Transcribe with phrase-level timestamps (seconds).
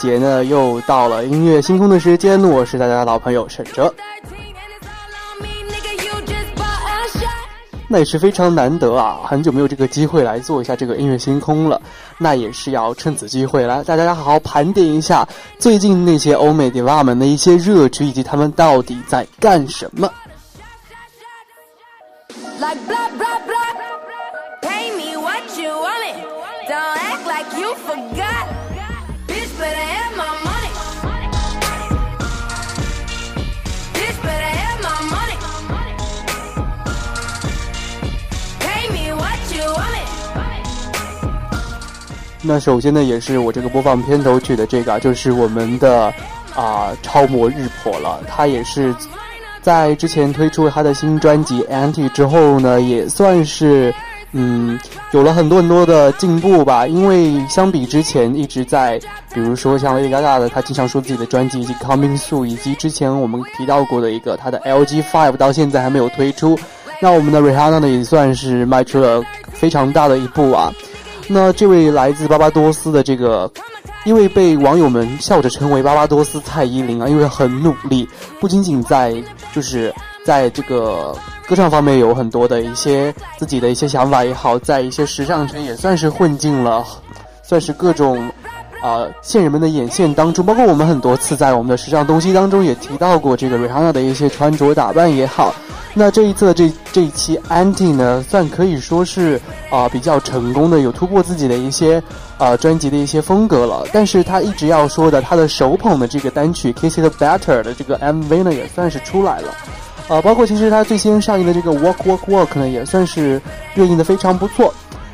[0.00, 3.94] 节呢又到了音乐星空的时间，我是大家的老朋友沈哲。
[7.86, 11.82] 那也是非常难得啊，很久没有这个机会来做一下这个音乐星空了，
[12.16, 15.28] 那也是要趁此机会来大家好好盘点一下
[15.58, 20.10] 最近那些欧美 diva 们的一些热曲以及他们到底在干什么。
[42.42, 46.12] 那首先呢，也是我这个播放片头曲的这个，就是我们的
[46.54, 48.20] 啊超模日婆了。
[48.26, 48.94] 她也是
[49.60, 53.94] 在之前推出了他的新专辑《Anti》之后呢，也算是
[54.32, 56.86] 嗯有了很多很多的进步吧。
[56.86, 58.98] 因为相比之前一直在，
[59.34, 66.58] 比如说像 Lady Gaga 的，她经常说自己的专辑以及 Coming Soon，以及之前我们提到过的一个她的 LG Five，到现在还没有推出。
[67.02, 69.22] 那我们的 Rihanna 呢，也算是迈出了
[69.52, 70.72] 非常大的一步啊。
[71.32, 73.48] 那这位来自巴巴多斯的这个，
[74.04, 78.08] 因为被网友们笑着称为巴巴多斯蔡依林啊，因为很努力，
[78.40, 79.14] 不仅仅在
[79.52, 79.94] 就是
[80.26, 86.84] 在这个歌唱方面有很多的一些自己的一些想法也好，在一些时尚圈也算是混进了，
[87.44, 88.28] 算是各种
[88.82, 95.54] 啊线人们的眼线当中，包括我们很多次在我们的时尚东西当中也提到过这个瑞哈娜的一些穿着打扮也好。
[95.92, 102.00] 那这一次的这这一期 Anti 呢，算可以说是啊比较成功的，有突破自己的一些
[102.38, 103.84] 啊专辑的一些风格了。
[103.92, 109.52] 但是他一直要说的，他的手捧的这个单曲 Kiss It Better 的这个 MV 呢，也算是出来了。
[110.08, 113.42] 啊，包括其实他最先上映的这个 Walk Walk Walk 呢，也算是
[113.74, 114.72] 热映的非常不错。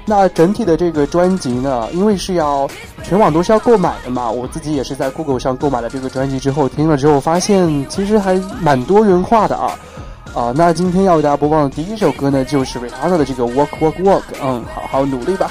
[0.09, 2.67] 那整体的这个专辑呢，因为是要
[3.03, 9.77] 全网都是要购买的嘛，我自己也是在 Google 上购买了这个专辑之后，听了之后发现其实还蛮多元化的啊。
[10.33, 15.51] 啊，那今天要为大家播放的第一首歌呢，就是 Rihanna 的这个 Walk Walk Walk，嗯，好好努力吧。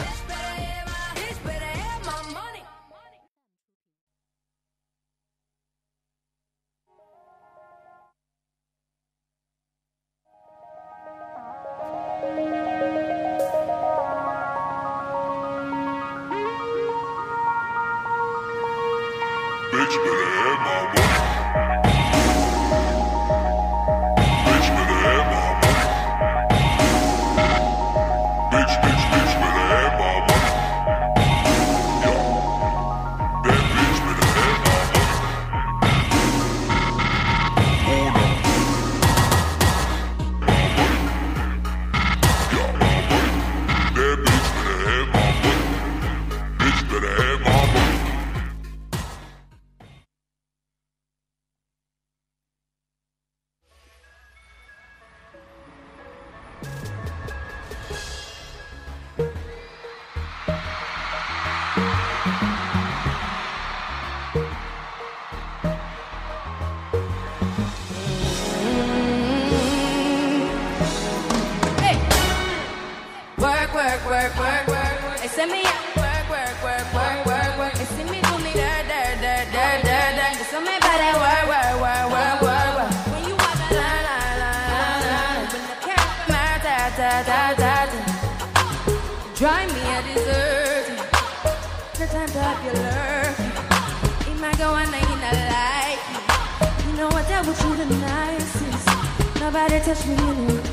[97.47, 99.39] Was you the nicest.
[99.39, 100.63] Nobody touched me in a.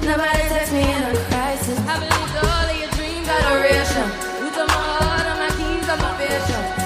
[0.00, 1.78] Nobody touched me in a crisis.
[1.80, 4.08] I believed all of your dreams got a adoration.
[4.44, 6.81] You took my heart, all my keys, all my vision.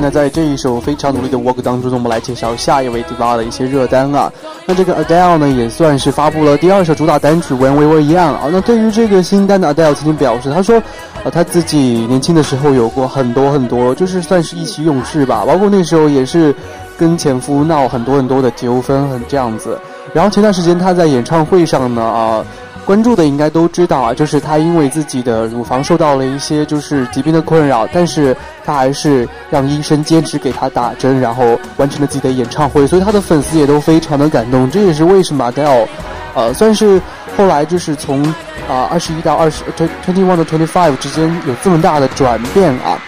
[0.00, 4.32] 那在这一首非常努力的 Work 当中呢，我们来介绍下一位 Diva 的一些热单啊。
[4.66, 8.48] 那这个 Adele 呢，也算是发布了第二首主打单曲《When We Were Young》啊。
[8.50, 10.80] 那对于这个新单的 Adele 曾经表示，他说，
[11.24, 11.78] 呃，他自己
[12.08, 16.54] 年轻的时候有过很多很多，就是算是意气用事吧，包括那时候也是
[16.96, 19.78] 跟前夫闹很多很多的纠纷，很这样子。
[20.12, 22.44] 然后前段时间他在演唱会上呢，啊。
[22.88, 34.70] 关注的应该都知道啊，就是他因为自己的乳房受到了一些就是疾病的困扰，但是他还是让医生坚持给他打针，然后完成了自己的演唱会，所以他的粉丝也都非常的感动。
[34.70, 35.86] 这也是为什么 Adele，
[36.34, 36.98] 呃，算是
[37.36, 38.24] 后来就是从
[38.66, 42.98] 啊二十一到二十 twenty one 到 twenty five 之间有这么大的转变啊，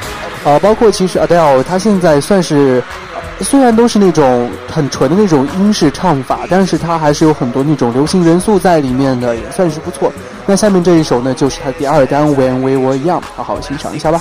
[0.45, 2.83] 呃，包括其实 Adele 她现在算是。
[3.41, 10.13] 虽然都是那种很纯的那种英式唱法，但是它还是有很多那种流行元素在里面的，也算是不错。
[10.47, 14.21] 那下面这一首呢，就是它第二单《When We Were Young》，好好欣赏一下吧。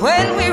[0.00, 0.49] when we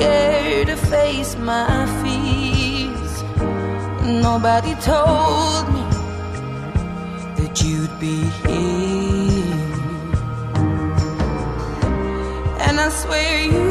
[0.00, 3.22] scared to face my fears.
[4.02, 5.84] Nobody told me
[7.36, 9.60] that you'd be here.
[12.66, 13.69] And I swear you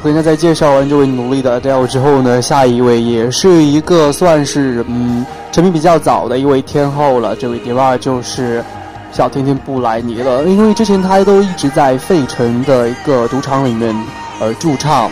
[0.00, 8.64] ，OK，那在介绍完这位努力的 Adele 之后呢，下一位也是一个算是嗯成名比较早的一位天后了，这位 Diva 就是
[9.12, 10.44] 小甜甜布莱尼了。
[10.44, 13.94] 因为之前她都一直在费城的一个赌场里面
[14.40, 15.04] 呃驻唱，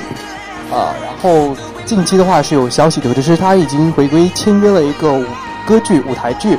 [0.72, 1.54] 啊，然后
[1.84, 5.22] 近期的话是有消息得知是她已经回归签约了一个
[5.66, 6.58] 歌剧舞台剧，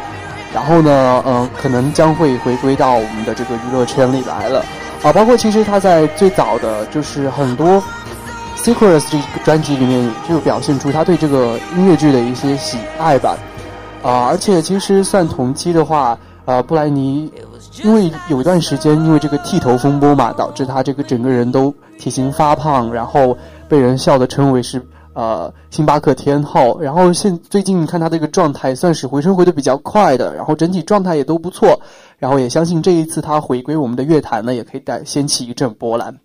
[0.53, 4.63] 然后呢，呃，可能将会回归到我们的这个娱乐圈里来了。
[5.01, 7.81] 啊，包括其实她在最早的就是很多。
[8.69, 13.35] Secrets 这个专辑里面就表现出他对这个音乐剧的一些喜爱吧，
[14.03, 17.33] 啊，而且其实算同期的话，呃，布莱尼
[17.83, 23.35] 因为有一段时间因为这个剃头风波嘛，导致他这个整个人都体型发胖，然后
[23.67, 24.79] 被人笑的称为是
[25.13, 31.81] 呃星巴克天后，然后现最近看他这个状态算是回升回的比较快的，然后整体状态也都不错，
[32.19, 36.15] 然后也相信这一次他回归我们的乐坛呢，也可以带掀起一阵波澜。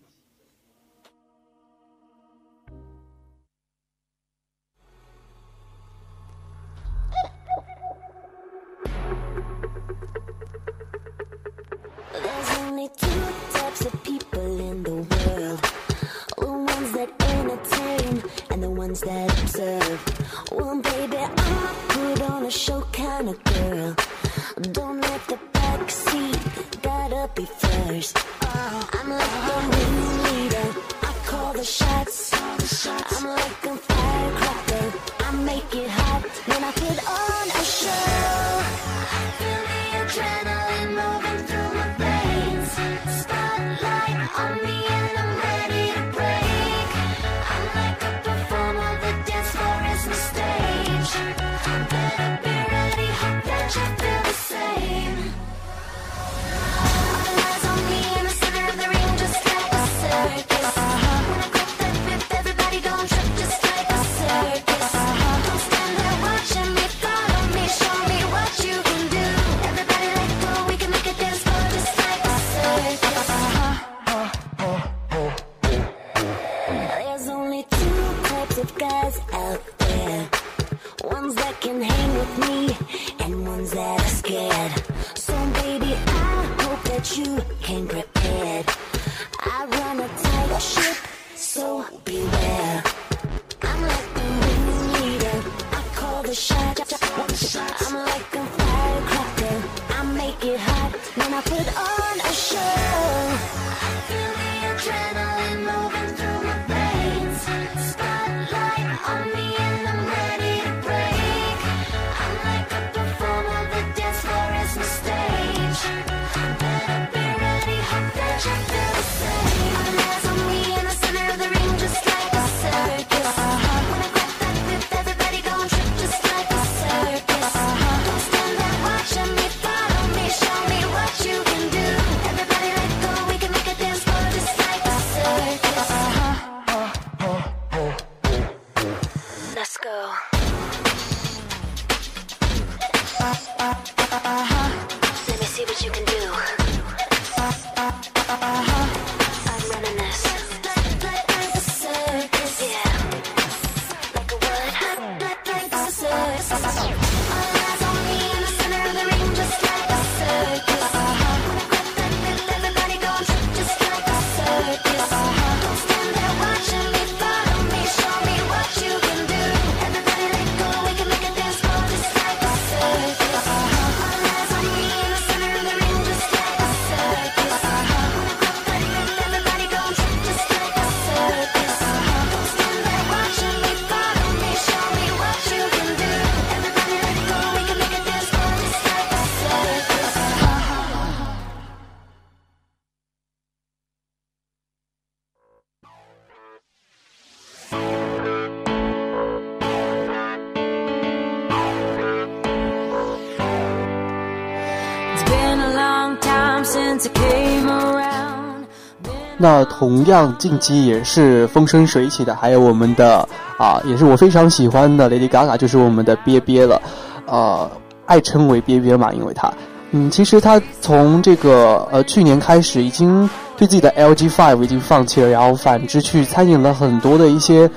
[209.37, 216.81] 那同样近期也是风生水起的，还有我们的啊，也是我非常喜欢的 Lady Gaga，就是我们的憋憋了，
[217.27, 217.69] 呃，
[218.07, 219.53] 爱称为憋憋嘛，因为他，
[219.91, 227.69] 嗯，其实他从这个呃去年开始已经对自己的 LG Five 已经放弃了，然后反之去参演了很多的一些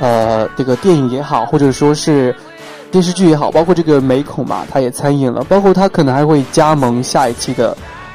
[0.00, 2.34] 呃这个电影也好，或者说是
[2.90, 7.74] 电视剧也好，包括这个美恐嘛，他也参演了，包括他可能还会加盟下一期的，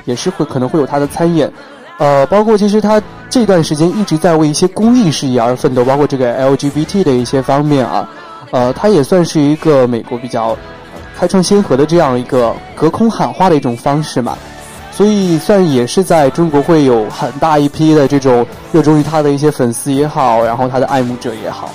[0.09, 1.51] 也是会可能会有他的参演。
[1.99, 2.99] 呃，包括其实他
[3.29, 8.09] 这段时间一直在为一些公益事业而奋斗，包括这个 LGBT 的一些方面啊，
[8.51, 10.57] 呃，他也算是一个美国比较
[11.17, 14.37] 开创先河的这样一个隔空喊话的一种方式嘛，
[14.91, 21.69] 所以算也是在中国会有很大一批的这种热衷于他的一些粉丝也好，然后他的爱慕者也好。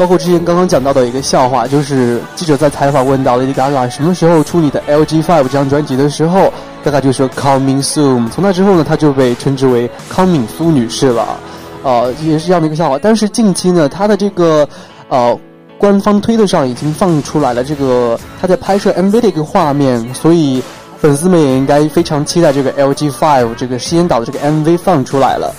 [0.00, 6.50] 包括之前刚刚讲到的一个笑话，就是记者在采访问到 Lady Gaga 什么时候出你的 LG Five 这张专辑的时候
[6.82, 8.30] ，Gaga 就说 Coming soon。
[8.30, 11.38] 从那之后呢，她就被称之为康敏苏女士了，
[11.82, 12.98] 呃，也是这样的一个笑话。
[12.98, 14.66] 但是近期呢，她的这个
[15.10, 15.38] 呃
[15.76, 20.62] 官方推特上已经放出来了这个她在拍摄 MV 的一个画面，所以
[20.98, 25.54] 粉丝们也应该非常期待这个 LG Five 这个实验岛的这个 MV 放出来了。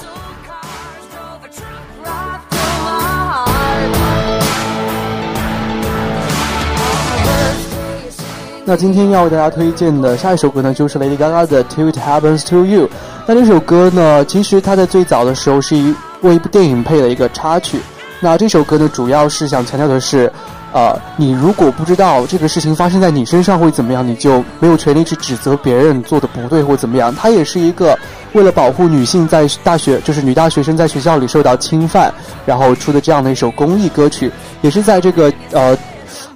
[8.64, 12.88] 那今天要为大家推荐的下一首歌呢，就是 Lady Gaga 的《Till It Happens to You》。
[13.26, 17.80] 那这首歌呢，其实它在最早的时候是一为一部电影配了一个插曲。
[18.20, 20.32] 那这首歌呢，主要是想强调的是，
[20.74, 27.14] 呃，你如果不知道这个事情发生在你身上会怎么样，你就没有权利去指责别人做的不对或怎么样。
[27.16, 27.98] 它也是一个
[28.34, 32.14] 为了保护女性在大学，就是女大学生在学校里受到侵犯，
[32.46, 34.32] 然后出的这样的一首公益歌曲，
[34.62, 35.76] 也是在这个呃。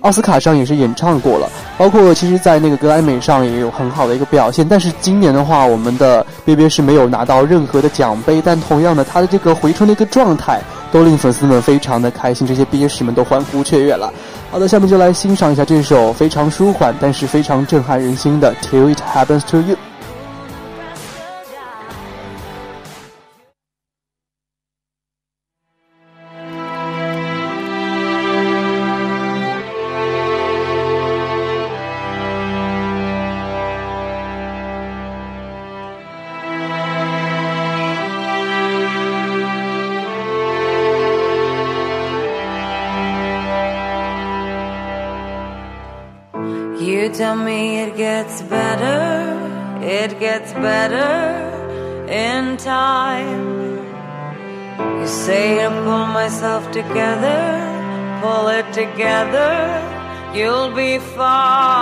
[0.05, 4.63] 奥斯卡上也是演唱过了，包括其实，在那个格莱美上也有很好的一个表现。
[4.69, 8.39] 但是今年的话，我们的憋憋是没有拿到任何的奖杯。
[8.39, 14.13] 但同样的，他的这个回春的一个状态，都令粉丝们非常的开心，这些憋士们都欢呼雀跃了。
[14.51, 19.57] 好的，下面就来欣赏一下这首非常舒缓，但是非常震撼人心的《Till It Happens to》。
[19.65, 19.75] You
[59.25, 61.74] together, you'll be fine.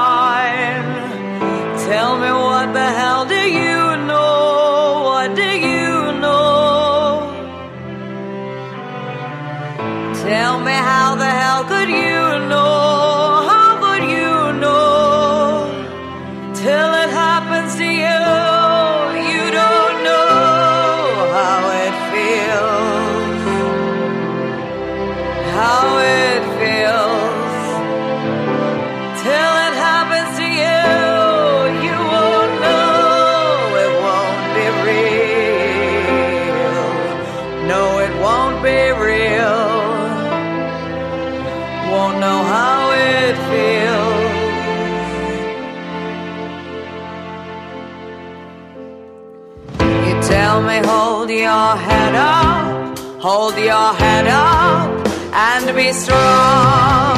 [55.83, 57.17] Be strong.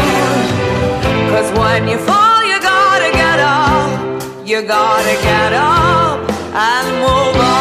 [1.31, 6.17] Cause when you fall, you gotta get up, you gotta get up
[6.53, 7.54] and move on.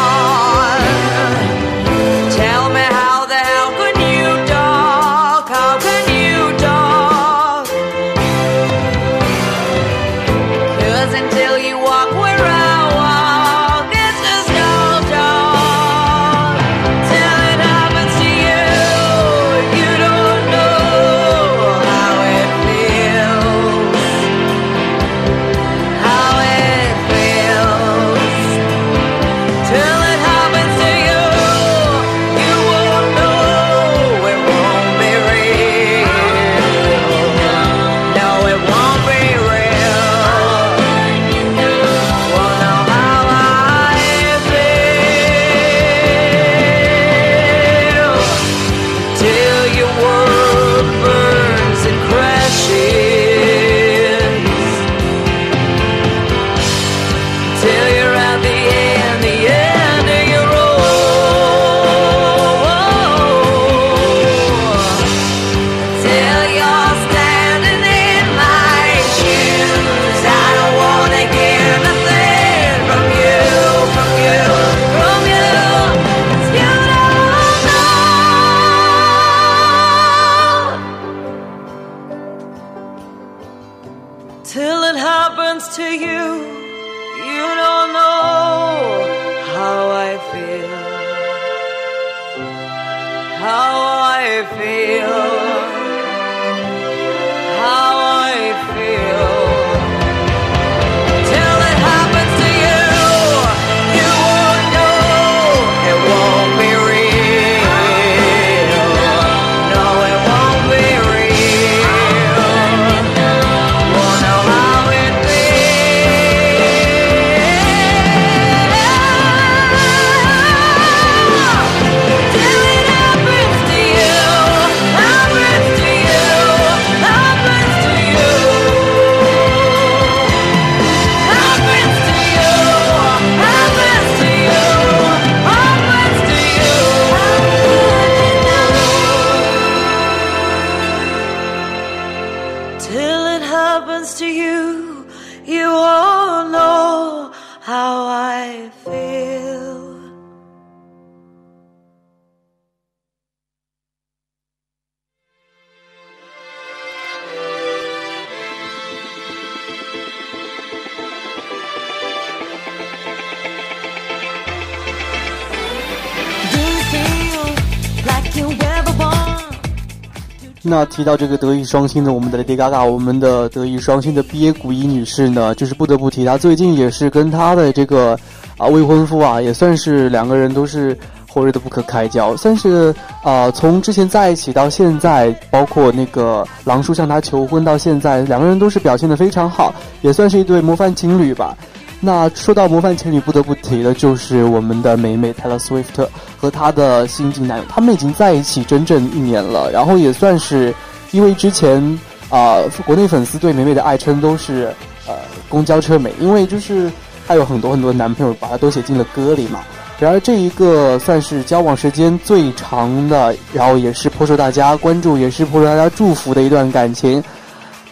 [170.67, 176.37] 那提到这个德艺双馨的我们的 Lady Gaga，我们的德艺双馨的毕耶古一女士呢，就是不得不提她。
[176.37, 178.17] 最近也是跟她的这个
[178.57, 180.97] 啊未婚夫啊，也算是两个人都是
[181.29, 191.55] 火热的不可开交，算是啊从之前在一起到现在，包括那个狼叔向她求婚到现在，两个人都是表现的非常好，也算是一对模范情侣吧。
[192.01, 200.73] 那说到模范情侣，不得不提的就是我们的美美 Taylor Swift 和她的新晋男友，他们已经在一起整整一年了，然后也算是
[201.11, 204.73] 因为之前啊、国内粉丝对美美的爱称都是
[205.07, 205.13] 呃
[205.47, 206.91] 公交车美，因为就是
[207.27, 209.61] 她有很多很多男朋友把她都写进了歌里嘛。
[209.97, 217.23] 然而这一个算是交往时间最长的，然后也是颇受大家关注，也是颇受大家祝福的一段感情。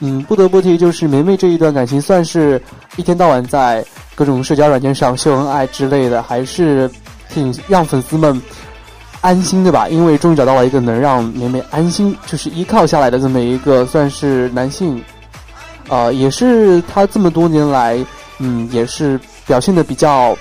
[0.05, 2.61] 嗯，不得不提就是梅梅这一段感情，算是
[2.97, 3.81] 一天到晚在
[4.15, 6.91] 各种社交软件上秀恩爱之类的，还是
[7.29, 8.41] 挺让粉丝们
[9.21, 9.87] 安心的吧。
[9.87, 15.01] 因为终于找到了一个能让梅梅安心，就是依靠下来的这么一个算是男性，
[15.87, 17.97] 呃，也是他这么多年来，
[18.39, 20.37] 嗯，也是表现的比较。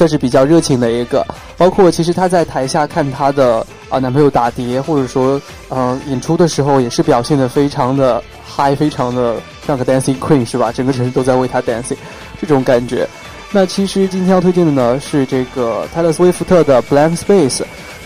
[0.00, 1.22] 算是比较热情的一个，
[1.58, 9.36] 包括其实她在台下看她的啊、男朋友打碟，或者说嗯、演出的时候，也是表现的非常的嗨，非常的
[9.66, 10.72] 像个 dancing queen 是吧？
[10.72, 11.98] 整个城市都在为她 dancing，
[12.40, 13.06] 这种感觉。
[13.52, 17.58] 那其实今天要推荐的呢是这个泰勒·斯威夫特的《Blank Space》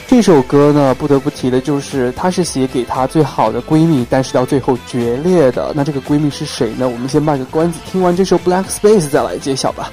[0.08, 5.72] 这首歌呢，不得不提的就是它是写给她最好的闺蜜，但是到最后决裂的。
[5.76, 6.88] 那这个闺蜜是谁呢？
[6.88, 9.92] 我们先卖个关子，听完这首《Blank Space》再来揭晓吧。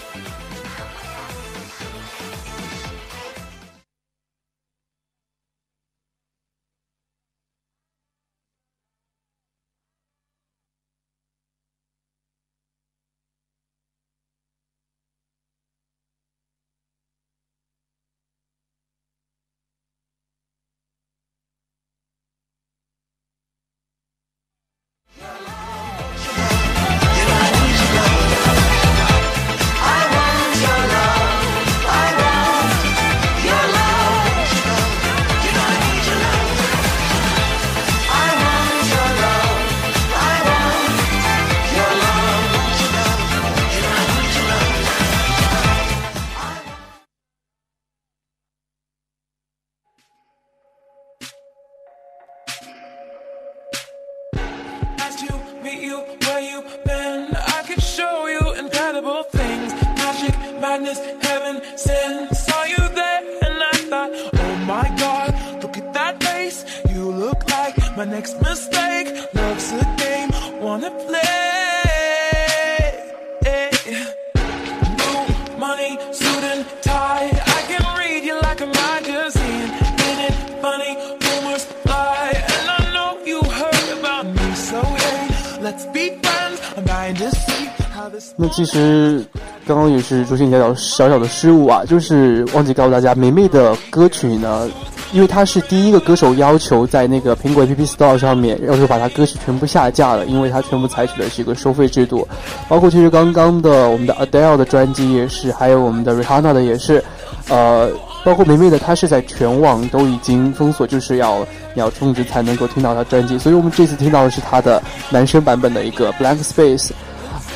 [90.32, 94.65] 出现一点小小的失误啊，就是忘记告诉大家，梅梅的歌曲呢，
[95.12, 102.26] 因为她是第一个歌手要求在那个苹果 App Store 上面要求把她歌曲全部下架了，因为她全部采取的是一个收费制度，
[102.70, 107.04] 包括其实刚刚的我们的 Adele 的专辑也是，还有我们的 Rihanna 的也是，
[107.50, 107.89] 呃。
[108.24, 111.39] 包括梅梅的，她是在全网都已经封锁，就是要
[111.74, 116.91] 你要充值才能够听到她专辑，所以我们这次听到的是她的男生版本的一个 Blank Space。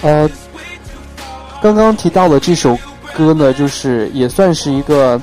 [0.01, 0.27] 呃，
[1.73, 2.77] 刚刚提到了这首
[3.15, 5.19] 歌呢，就是也算是一个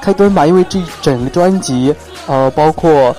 [0.00, 1.94] 开端吧，因为这整个专辑，
[2.26, 3.14] 呃，包括。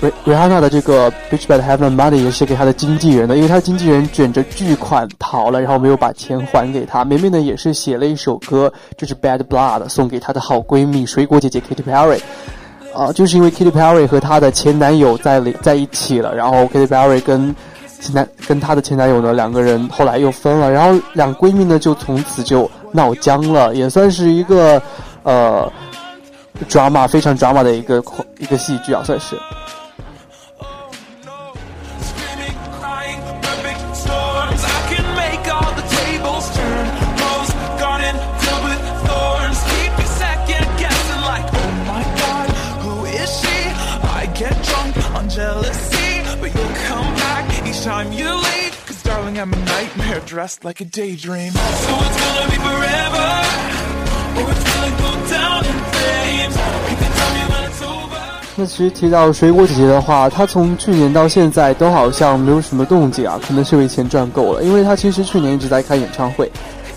[0.00, 7.04] 瑞瑞哈娜的这个《Bitch Better Have My Money》也是给他的经纪人的，因为他经纪人卷着巨款逃了，然后没有把钱还给他。
[7.04, 12.18] 梅梅呢也是写了一首歌，就是《Bad Blood》，送给她的好闺蜜水果姐姐 Katy Perry。
[12.94, 17.54] 啊，就是因为 Katy Perry 和她的前男友在在一起了，然后 Katy Perry 跟
[18.00, 24.82] 前男跟她的前男友呢两个人后来又分了，然后两闺蜜呢就从此就闹僵了，也算是一个
[25.22, 25.70] 呃
[26.68, 28.02] drama 非常 drama 的一个
[28.38, 29.36] 一个戏剧啊，算是。
[49.40, 53.28] I'm a nightmare dressed like a daydream So it's gonna be forever
[54.36, 56.56] Or it's gonna go down in flames
[56.90, 58.20] You can tell me when it's over
[58.56, 64.62] 那其实提到水果姐姐的话，她从去年到现在都好像没有什么动静啊，可能是因为钱赚够了。
[64.62, 66.52] 因为她其实去年一直在开演唱会，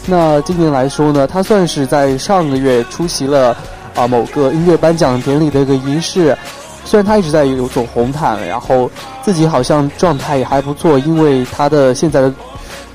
[0.06, 3.56] 那今年来说呢，她算是在上个月出席了
[3.96, 6.38] 啊某个音乐颁奖典礼的一个仪式，
[6.86, 8.90] 虽然她一直在有走红毯，然后
[9.22, 12.34] 自己好像状态也还不错，因为她的现在的，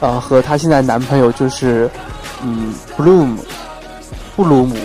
[0.01, 1.91] 呃，和她现在男朋友就是，
[2.43, 3.37] 嗯，Bloom，
[4.37, 4.77] 布鲁姆，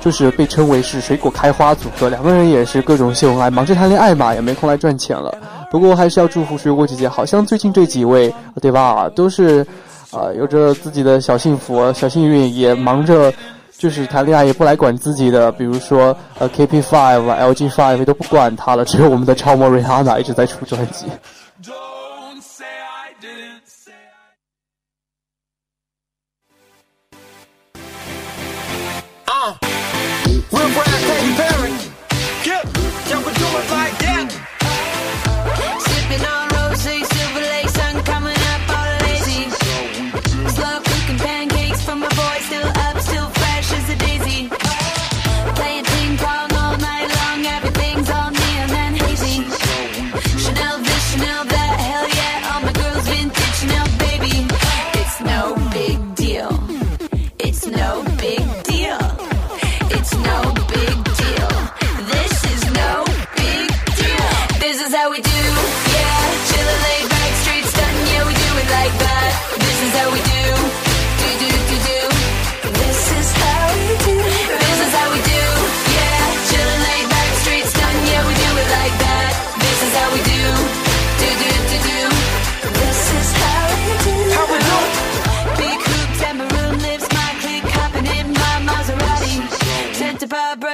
[0.00, 5.36] 就是被称为是水果开花组合，两个人也是各种秀恩爱，忙着谈恋爱嘛，也没空来赚钱了。
[5.70, 9.66] 不过还是要祝福水果姐姐，好像最近这几位，对吧，都是，
[10.12, 13.32] 呃，有着自己的小幸福、小幸运，也忙着。
[13.80, 21.06] 就是谈恋爱也不来管自己的，比如说呃 KP Five、LG Five 都不管他了，只有我们的超模 Rihanna 一直在出专辑。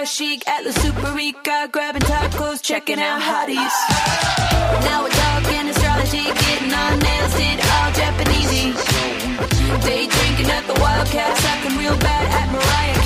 [0.06, 3.74] Chic, Atlas Super Rica, grabbing tacos, checking out hotties.
[4.84, 8.70] Now we're talking astrology, getting our nails did all Japanesey.
[9.82, 13.05] Day drinking at the Wildcat, sucking real bad at Mariah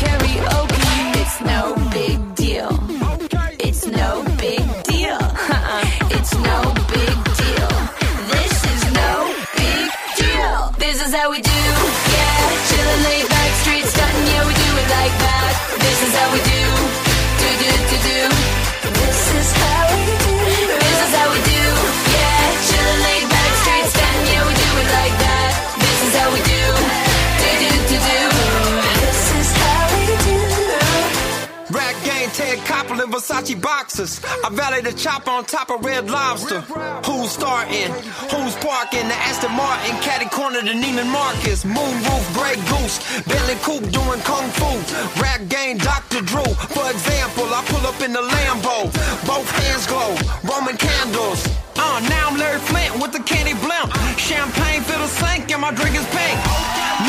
[33.20, 34.20] Versace boxers.
[34.44, 36.60] I valet the chopper on top of Red Lobster.
[37.04, 37.92] Who's starting?
[38.32, 39.08] Who's parking?
[39.08, 41.64] The Aston Martin, caddy corner to Neiman Marcus.
[41.64, 45.20] Moonroof, Grey Goose, Bentley Coupe doing Kung Fu.
[45.20, 46.22] Rap game, Dr.
[46.22, 46.54] Drew.
[46.72, 48.88] For example, I pull up in the Lambo.
[49.26, 50.16] Both hands glow,
[50.48, 51.59] Roman candles.
[51.80, 53.88] Uh, now I'm Larry Flint with the candy blimp.
[54.20, 56.36] Champagne fill the sink and my drink is pink.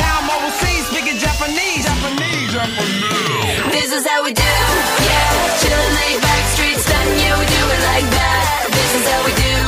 [0.00, 1.84] Now I'm overseas speaking Japanese.
[1.84, 3.68] Japanese, Japanese.
[3.76, 4.52] This is how we do.
[5.08, 7.18] Yeah, chillin' laid back, street stunning.
[7.20, 8.72] Yeah, we do it like that.
[8.72, 9.52] This is how we do.
[9.52, 9.61] Do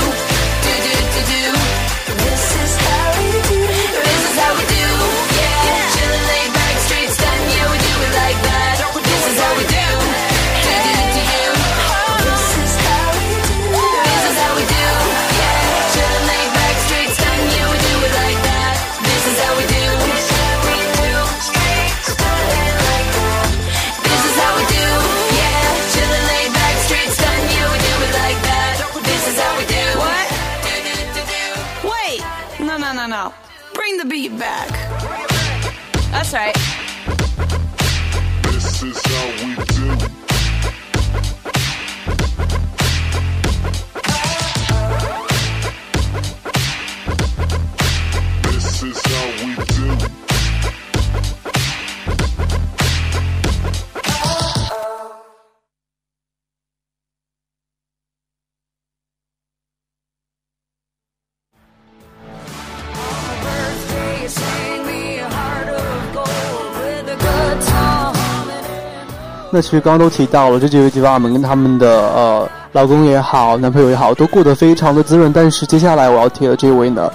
[69.55, 75.33] 那其实刚刚都提到了，这几位迪瓦们跟他们的呃老公也好，男朋友也好，都过得非常的滋润。
[75.33, 77.09] 但是接下来我要提的这位呢，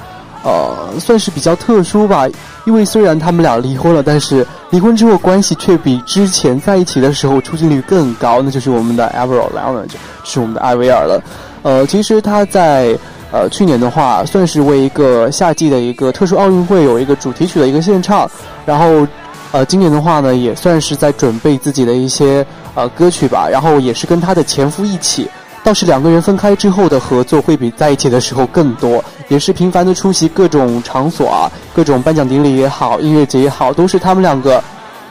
[0.46, 2.26] 呃，算是比较特殊吧，
[2.64, 11.22] 因为虽然他们俩离婚了，但是离婚之后关系却比之前在一起的时候出镜率更高，那就是我们的 a v e r l o n g e 是我们的艾薇儿了。
[11.62, 12.98] 呃，其实他在
[13.34, 18.26] 呃去年的话，算是为一个夏季的一个特殊奥运会有一个主题曲的一个献唱，
[18.66, 19.06] 然后
[19.52, 25.28] 呃，今年的话呢，也算是在准备自己的一些呃歌曲吧，然后也是跟她的前夫一起。
[25.62, 34.64] 倒是两个人分开之后的合作会比在一起的时候更多，也是频繁的出席各种场所啊，各种颁奖典礼也好，音乐节也好，都是他们两个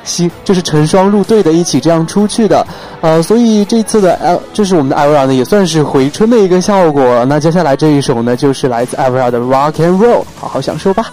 [0.05, 2.67] 新就是成双入对的一起这样出去的。
[3.03, 7.25] 呃，所以这次的呃，这是我们的艾薇儿呢，也算是回春的一个效果。
[7.27, 11.11] 那接下来这一首呢，就是来自艾薇儿的《Rock and Roll》，好好享受吧。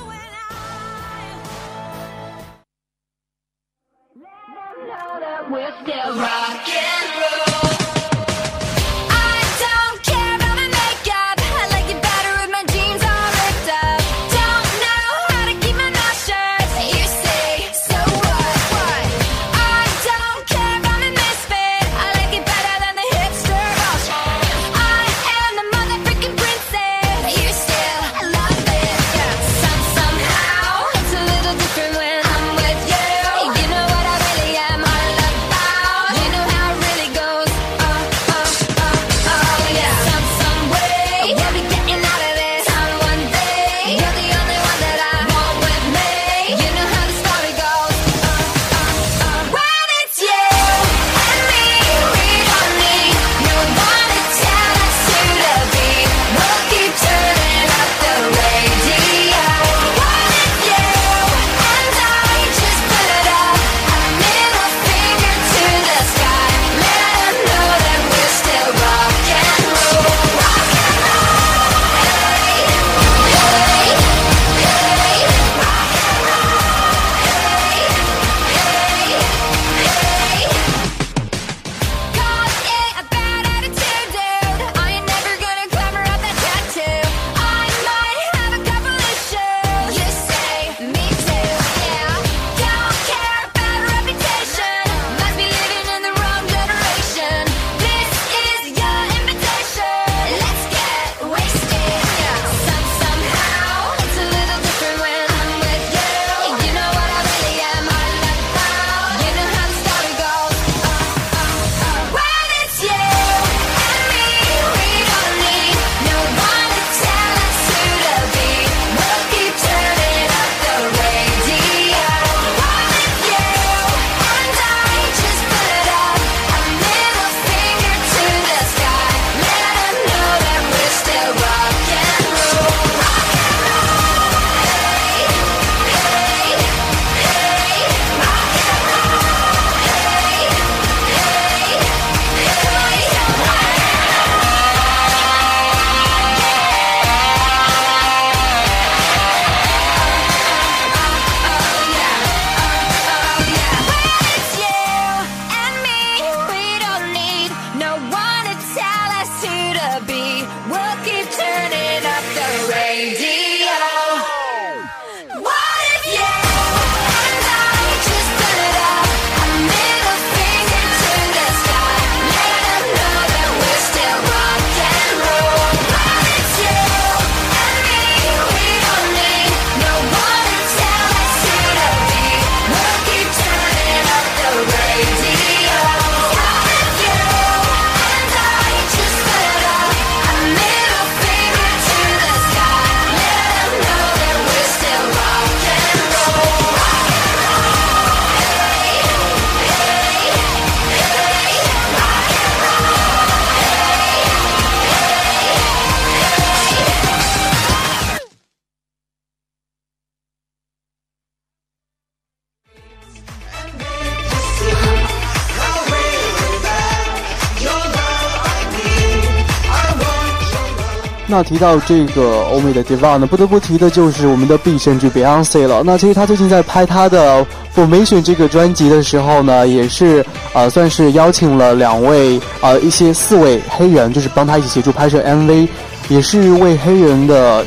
[221.36, 225.84] 那提到这个欧美的 diva 呢，不得不提的就是我们的必胜剧 Beyonce 了。
[225.84, 235.68] 那其实他最近在拍他的 Formation 这个专辑的时候呢，也是呃算是邀请了两位呃一些四位黑人，就是帮他一起协助拍摄 MV，
[236.08, 237.66] 也是为黑人的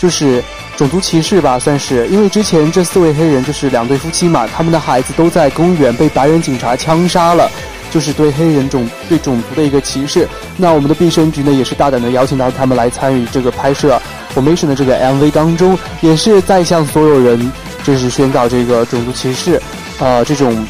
[0.00, 0.42] 就是
[0.76, 7.48] 种族歧视吧，算是因为之前这四位黑人就是两对夫妻嘛，他们的孩子都在公园被白人警察枪杀了。
[7.90, 10.28] 就是对黑人种对种族的一个歧视。
[10.56, 14.00] 那我们的毕生局呢，也是大胆的邀请到他们来参与这个拍摄
[14.34, 17.50] Formation 的这个 MV 当中，也是在向所有人
[17.84, 19.60] 就是宣告这个种族歧视，
[19.98, 20.66] 呃，这种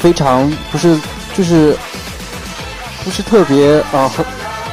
[0.00, 0.98] 非常不是
[1.36, 1.76] 就是
[3.04, 4.10] 不是特别呃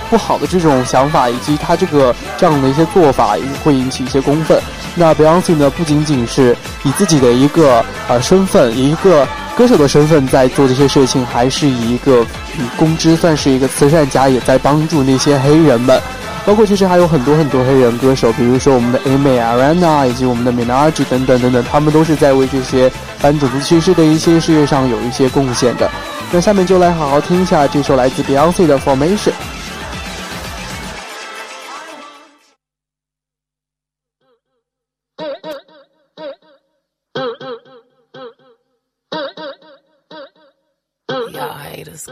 [0.10, 4.60] 不好的这种想法，以及他这个这样的一些做法，会引起一些公愤。
[4.96, 9.28] 那 Beyonce 呢，不仅仅是以自己的一个呃身份，一个。
[9.60, 12.22] 歌手的身份在做这些事情，还是以一个
[12.58, 16.02] 以公知算是一个慈善家，也在帮助那些黑人们。
[16.46, 25.92] 包括其实还有很多很多黑人歌手，比如说我们的 Amy Arana 以及我们的 Minaj 等等等等，他们都是在为这些反种族歧视的一些事业上有一些贡献的。
[26.32, 29.34] 那下面就来好好听一下这首来自 Beyonce 的 Formation。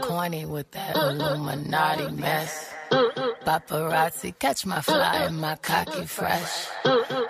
[0.00, 2.72] Corny with that Illuminati mess.
[3.44, 6.68] Paparazzi catch my fly and my cocky fresh.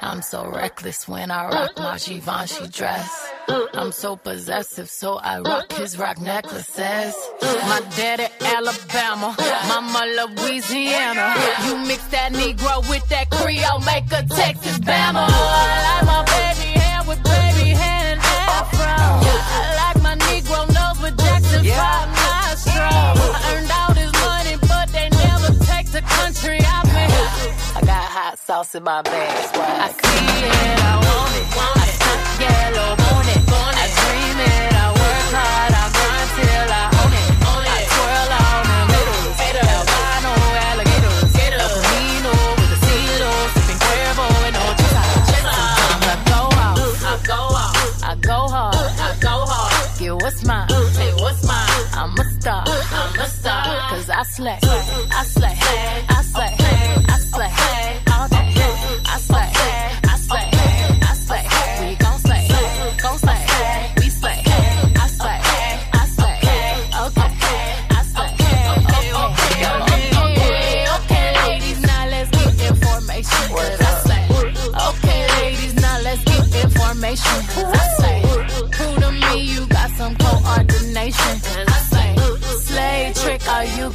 [0.01, 3.33] I'm so reckless when I rock my Givenchy dress.
[3.75, 7.15] I'm so possessive, so I rock his rock necklaces.
[7.43, 9.35] My daddy Alabama,
[9.69, 11.35] mama Louisiana.
[11.67, 15.27] You mix that Negro with that Creole, make a Texas Bama.
[15.29, 18.87] I like my baby hair with baby hair and afro.
[18.87, 22.18] I like my Negro nose with Jackson 5
[22.81, 27.07] I earned all this money, but they never take the country out me.
[27.75, 29.51] I got hot sauce in my bag.
[29.55, 31.47] I see it, I want it.
[31.59, 33.43] I stuck yellow, want it.
[33.49, 37.27] I dream it, I work hard, I grind till I own it.
[37.67, 40.33] I twirl on them haters, albino
[40.69, 43.33] alligators, El Camino with a CeeLo,
[47.29, 49.99] go out, I go hard, I go hard.
[49.99, 51.69] Get what's mine, say what's mine.
[51.93, 55.57] I'm a star, I'm a star, cause I slay, I slay,
[56.09, 56.55] I slay,
[57.11, 58.08] I slay, all day, I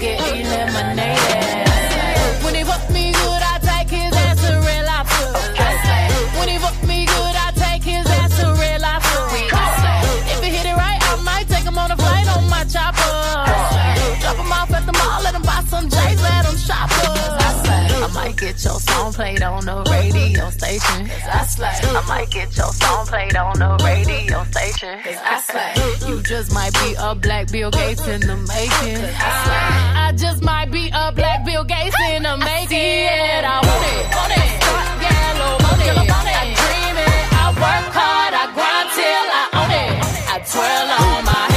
[0.04, 1.42] get eliminated.
[19.43, 21.09] On the radio station.
[21.09, 21.67] I slay.
[21.67, 24.99] I might get your song played on the radio station.
[25.03, 26.09] I slay.
[26.09, 29.03] You just might be a black Bill Gates in the making.
[29.03, 29.67] I slay.
[30.05, 33.09] I just might be a black Bill Gates in the making.
[33.45, 34.49] I want it, want it.
[35.05, 35.95] Yellow, want it.
[36.31, 37.25] I dream it.
[37.43, 38.33] I work hard.
[38.33, 39.93] I grind till I own it.
[40.31, 41.53] I twirl on my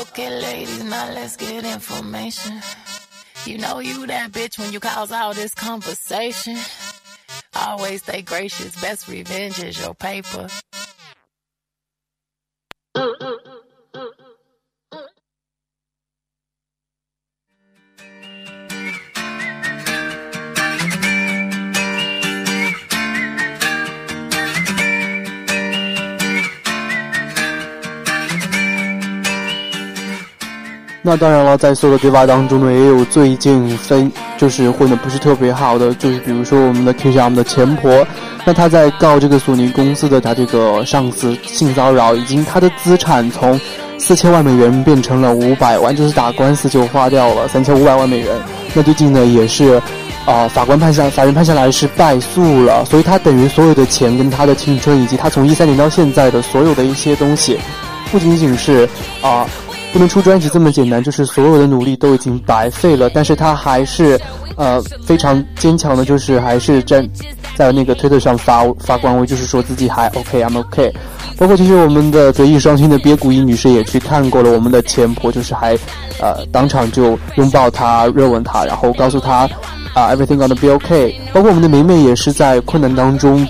[0.00, 2.60] okay, ladies, now let's get information.
[3.44, 6.56] You know you that bitch when you cause all this conversation.
[7.54, 10.48] Always stay gracious, best revenge is your paper.
[31.02, 38.06] 那当然了，在所有的对话当中呢，也有最近分就是混的不是特别好的，就是比如说我们的 KGM 的前婆，
[38.44, 43.58] 那她在告这个索尼公司的她这个上司性骚扰，已经她的资产从
[43.98, 48.28] 四千万美元变成了五百万，就是打官司就花掉了三千五百万美元。
[48.74, 49.80] 那最近呢，也是。
[50.26, 57.58] 啊，法官判下，法院判下来是败诉了，所以他等于所有的钱跟他的青春，以及他从一三年到现在的所有的一些东西，
[58.12, 58.86] 不仅仅是
[59.22, 59.48] 啊，
[59.92, 63.10] 不能出专辑这么简单，就是所有的努力都已经白费了。
[63.10, 64.20] 但是他还是
[64.56, 67.06] 呃非常坚强的，就是还是站
[67.56, 70.92] 在那个推特上发发官微，就是说自己还 OK，I'm OK。
[71.36, 75.74] 包括其实我们的德艺双馨的鳖谷一女士也去看过了我们的前婆，就是还
[76.20, 79.48] 呃当场就拥抱她、热吻她，然后告诉她。
[79.92, 81.20] 啊，everything gonna be OK。
[81.32, 83.44] 包括我们的梅梅也是在困难当中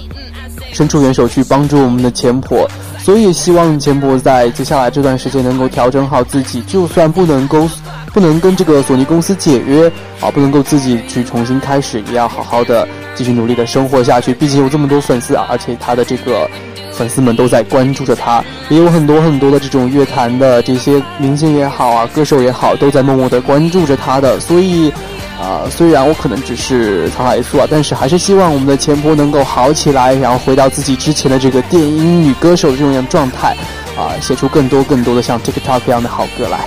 [0.73, 2.67] 伸出援手去帮助我们的前婆，
[3.11, 7.69] 所以希望前婆在接下来这段时间能够调整好自己，就算不能够
[8.13, 9.91] 不能跟这个索尼公司解约
[10.21, 12.87] 啊，不能够自己去重新开始，也要好好的
[13.17, 14.33] 继续努力的生活下去。
[14.33, 16.49] 毕竟有这么多粉丝啊，而且他的这个
[16.93, 24.93] 粉丝们都在关注着他，也有很多很多的这种乐坛的这些明星也好啊，歌手也好，都在默默的关注着他的，所以。
[25.41, 33.57] 啊，虽然我可能只是沧海一粟啊，但是还是希望我们的前婆能够好起来，然后回到自己之前的这个电音女歌手的这种样状态，
[33.97, 36.61] 啊，写出更多更多的像 TikTok 一样的好歌来。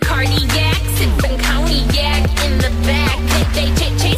[0.00, 0.53] Cardi.
[2.64, 3.18] The back.
[3.54, 4.13] They, they ch-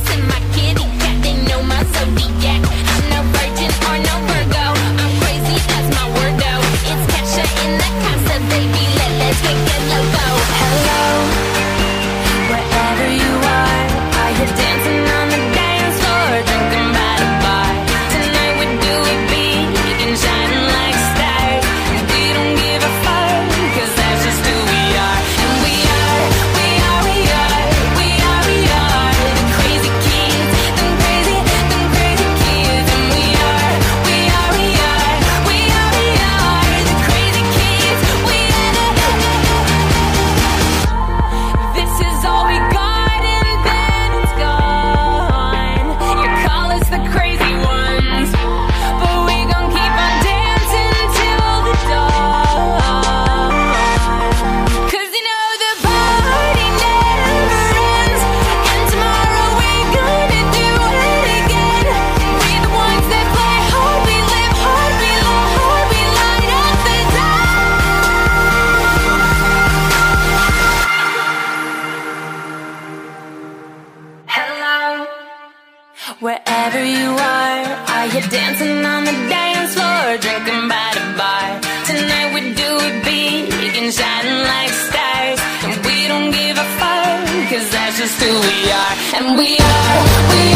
[76.18, 81.60] Wherever you are, are you dancing on the dance floor, drinking by the bar?
[81.84, 87.20] Tonight we do it big and shining like stars, and we don't give a fuck,
[87.52, 88.94] cause that's just who we are.
[89.20, 90.00] And we are,
[90.32, 90.55] we are,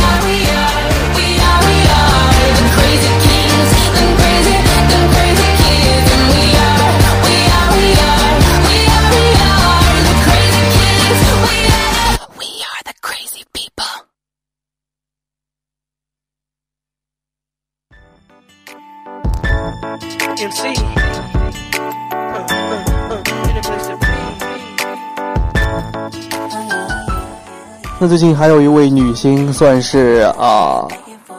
[28.02, 30.88] 那最近还有一位女星，算是啊、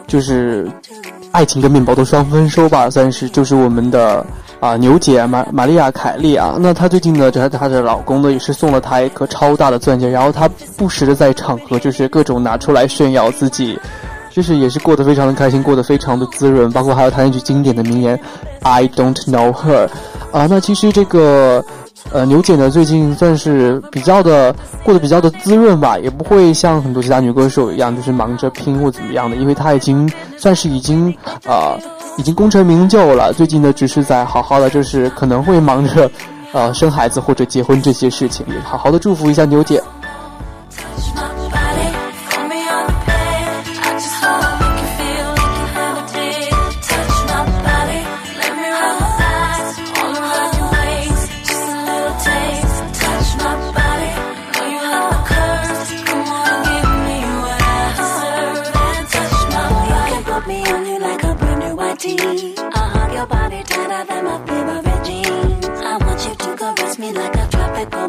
[0.06, 0.70] 就是
[1.32, 4.24] 爱情跟面包的双丰收吧，算是就是我们的
[4.60, 6.58] 啊、牛姐玛玛利亚凯莉啊。
[6.60, 10.48] 那她最近呢，她她的老公呢也是送了她一颗超大的钻戒，然后她
[10.78, 13.80] 不时的在场合就是各种拿出来炫耀自己。
[14.30, 18.18] 就是也是过得非常的开心，过得非常的滋润，包括还有他那句经典的名言
[18.62, 19.90] ，I don't know her，
[20.32, 21.62] 啊，那其实这个
[22.12, 24.54] 呃牛姐呢最近算是比较的
[24.84, 31.78] 过得比较的滋润吧，也不会像很多其他女歌手一样就是忙着拼或怎么样的，因为她已经算是已经呃
[32.18, 36.12] 已经功成名就了，最近呢只是在好好的就是可能会忙着
[36.52, 39.82] 呃生孩子或者结婚这些事情，好好的祝福一下牛姐。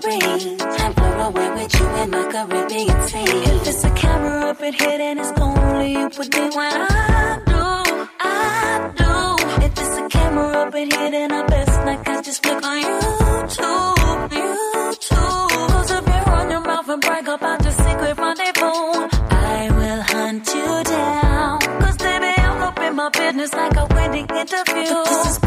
[0.01, 3.25] Tambourine and float away with you in my Caribbean sea.
[3.25, 7.41] If it's a camera up in here, then it's only you with me when I
[7.47, 9.65] do, I do.
[9.65, 12.83] If it's a camera up in here, then I best like I just click on
[12.83, 15.69] YouTube, YouTube.
[15.71, 19.09] Close up your run your mouth and brag about your secret rendezvous.
[19.31, 21.61] I will hunt you down.
[21.81, 25.05] Cause baby, I'm up in my business like a wedding interview.
[25.05, 25.42] This is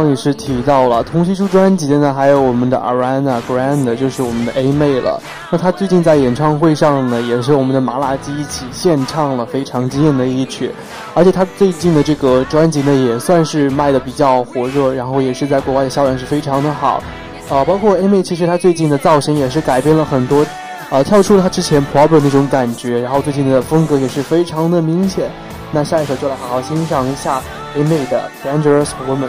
[0.00, 5.20] 刚也是提到了同期出专辑的呢，还有我们的 Ariana Grande，就是我们的 A 妹了。
[5.50, 10.70] 那她最近在演唱会上呢，也是我们的麻辣鸡一起献唱了非常惊艳的一曲，
[11.12, 17.02] 而且她最近的这个专辑呢，也算是卖的比较火热，然后也是在国外的销量是非常的好。
[17.50, 20.46] 啊，包括 A 妹，其实她最近的造型也是改变了很多，
[20.88, 25.30] 啊，跳出了她之前 Pop 的那种感觉，然后最近的风格也是非常的明显。
[25.72, 27.42] 那下一首就来好好欣赏一下
[27.76, 29.28] A 妹的 Dangerous Woman。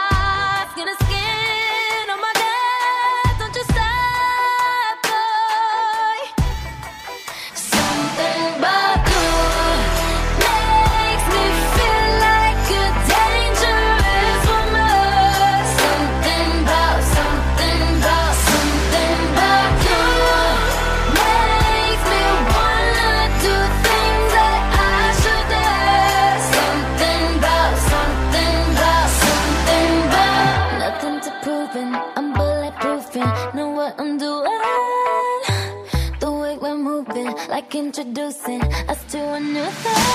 [37.85, 38.61] introducing
[38.91, 40.05] us to a new thing.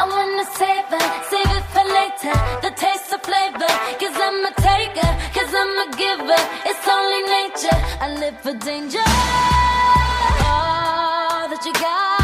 [0.00, 2.36] I wanna save it, save it for later.
[2.64, 6.42] The taste of flavor, cause I'm a taker, cause I'm a giver.
[6.68, 9.06] It's only nature, I live for danger.
[10.52, 12.15] All that you got,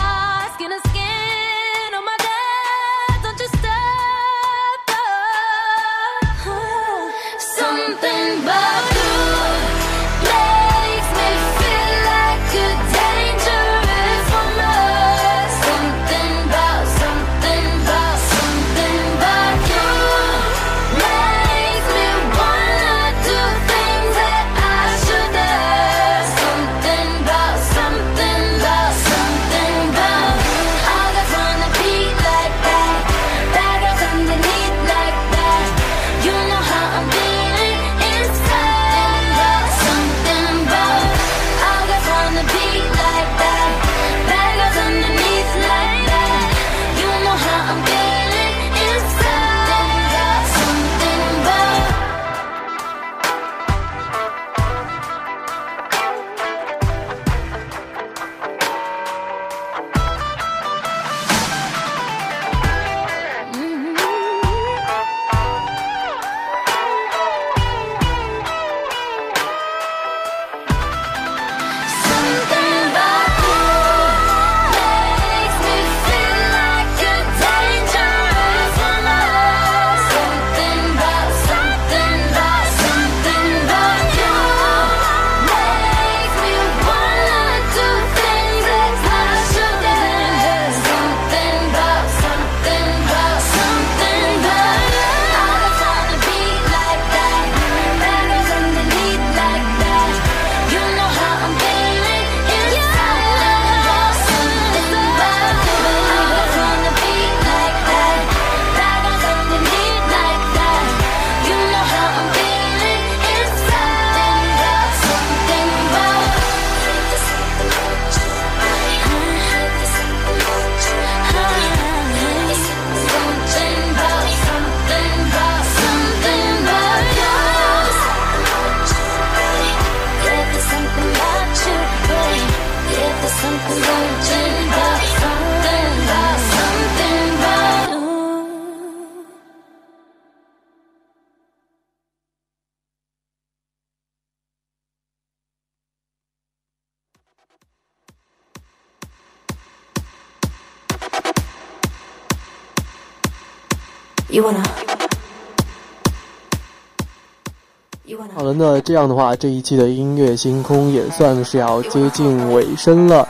[158.35, 163.27] 好了，那这样的话，这一期的音乐星空也算是要接近尾声了。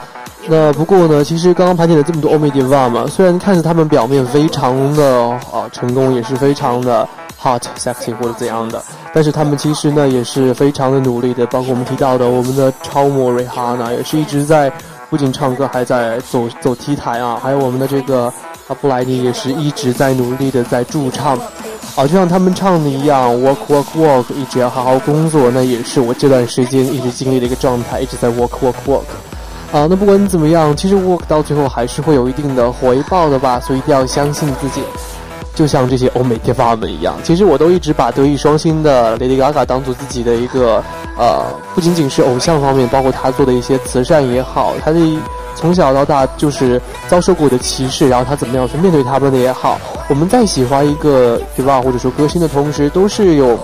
[0.47, 7.07] 那不过呢，其实刚刚盘点了这么多欧美 diva 嘛，虽然看着他们表面非常的啊成功，也是非常的
[7.41, 8.83] hot sexy 或者怎样的，
[9.13, 14.71] 但是他们其实呢也是非常的努力的，包括我们提到的我们的超模瑞哈娜，也是一直在
[15.09, 18.31] 不仅唱歌，还在走走 T 台啊，还有我们的这个
[18.73, 21.37] 布莱尼也是一直在努力的在驻唱。
[21.95, 29.03] 啊，就像他们唱的一样，work work work，一直要好好工作，那也是我这段时间一直经历的一个状态，一直在 work work work。
[29.71, 34.81] 啊，那不管怎么样，其实 work 到最后还是会有一定的回报的吧，所以一定要相信自己。
[35.55, 40.83] 就像这些欧美天发们一样，其实我都一直把德艺双馨的 Lady Gaga 当做自己的一个
[41.17, 41.43] 呃，
[41.75, 44.99] 不仅仅是偶像方面，包括她做的一些慈善也好，她的
[45.55, 49.79] 从小到大就是遭受过的歧视，然后她怎么样去面对他们的也好，
[50.09, 53.57] 我们在喜欢一个对吧，或者说歌星的同时，都是有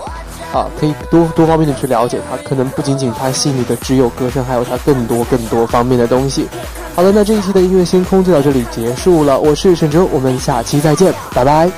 [0.52, 6.48] 啊，可以多多方面的去了解他，可能不仅仅他心里的只有歌声，还有他更多更多方面的东西。
[6.96, 11.70] 好的，那这一期的音乐星空就到这里结束了，我是沈哲，我们下期再见，拜拜。